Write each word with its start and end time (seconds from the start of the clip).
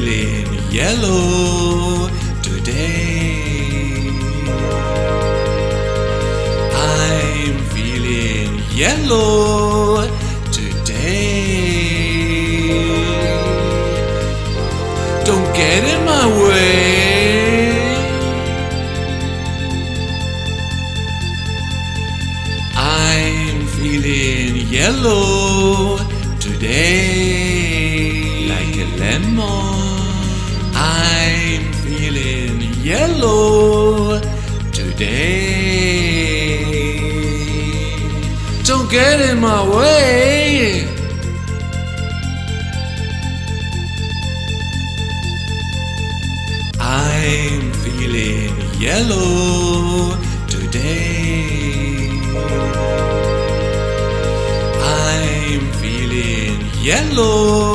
Feeling 0.00 0.48
yellow 0.72 2.08
today. 2.40 4.08
I'm 6.72 7.58
feeling 7.74 8.62
yellow 8.72 10.06
today. 10.50 11.20
Don't 15.26 15.54
get 15.54 15.84
in 15.84 16.00
my 16.06 16.26
way. 16.44 16.80
I'm 22.74 23.66
feeling 23.66 24.66
yellow 24.66 25.98
today. 26.38 27.39
Feeling 32.10 32.60
yellow 32.82 34.20
today. 34.72 36.64
Don't 38.64 38.90
get 38.90 39.20
in 39.20 39.38
my 39.38 39.62
way. 39.68 40.86
I'm 46.80 47.72
feeling 47.84 48.56
yellow 48.80 50.16
today. 50.48 52.08
I'm 54.82 55.62
feeling 55.80 56.58
yellow 56.82 57.69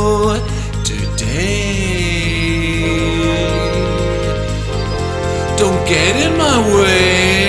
get 5.86 6.16
in 6.16 6.36
my 6.38 6.58
way. 6.75 7.44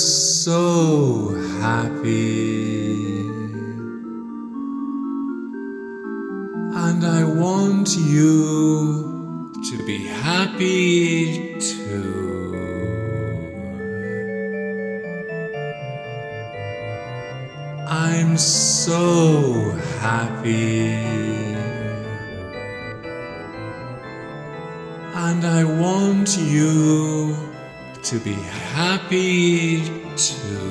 So 0.00 1.34
happy. 1.60 3.20
And 6.74 7.04
I 7.04 7.24
want 7.24 7.96
you 7.96 9.52
to 9.70 9.86
be 9.86 9.98
happy 10.06 11.58
too. 11.58 12.54
I'm 17.86 18.38
so 18.38 19.72
happy. 20.00 20.94
And 25.14 25.44
I 25.44 25.64
want 25.64 26.36
you 26.38 27.49
to 28.02 28.18
be 28.18 28.32
happy 28.32 29.82
too. 30.16 30.69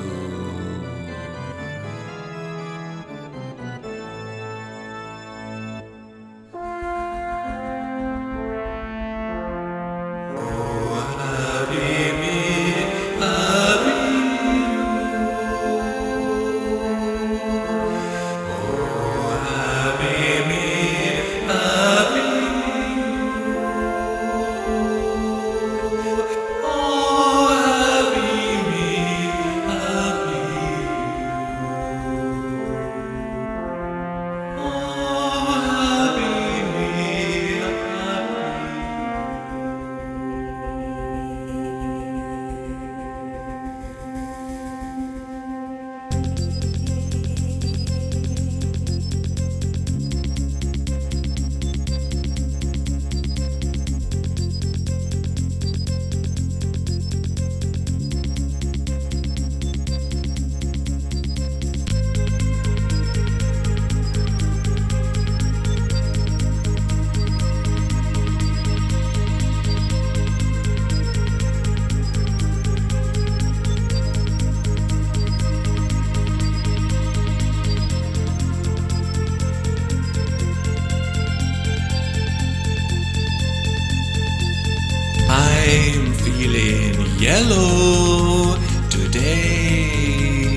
Yellow 87.20 88.56
today. 88.88 90.56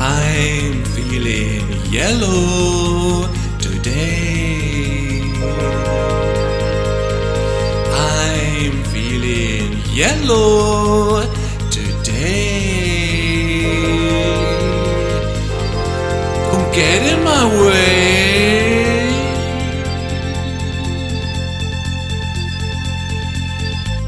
I'm 0.00 0.84
feeling 0.96 1.66
yellow 1.92 3.28
today. 3.60 5.22
I'm 7.94 8.82
feeling 8.92 9.78
yellow. 9.94 10.73
Get 17.44 17.52
in 17.52 17.58
my 17.58 17.66
way. 17.66 19.08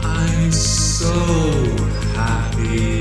I'm 0.02 0.52
so 0.52 1.12
happy. 2.14 3.00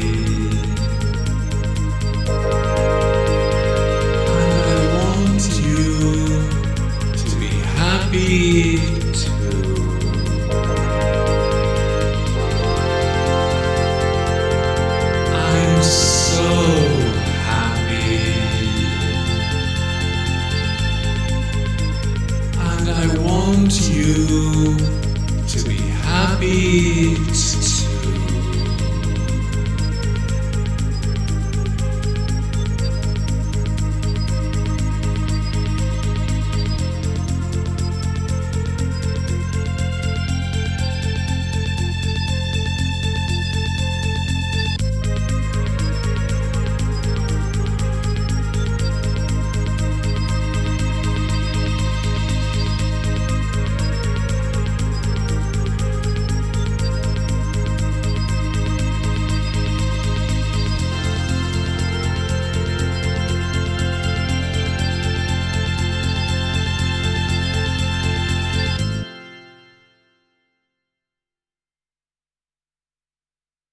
And 4.27 4.63
I 4.65 4.77
want 4.97 5.43
you 5.61 5.83
to 7.13 7.35
be 7.39 7.49
happy 7.77 8.74